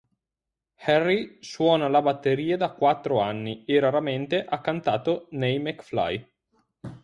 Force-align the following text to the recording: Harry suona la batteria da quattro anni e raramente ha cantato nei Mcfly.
Harry 0.85 1.37
suona 1.41 1.87
la 1.87 2.01
batteria 2.01 2.57
da 2.57 2.71
quattro 2.71 3.19
anni 3.21 3.65
e 3.65 3.79
raramente 3.79 4.43
ha 4.43 4.59
cantato 4.59 5.27
nei 5.33 5.59
Mcfly. 5.59 6.27